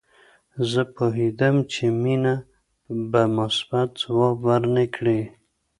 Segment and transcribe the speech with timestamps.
[0.71, 2.35] زه پوهېدم چې مينه
[3.11, 5.21] به مثبت ځواب ورنه کړي